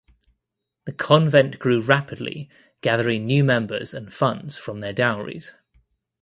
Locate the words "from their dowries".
4.57-5.53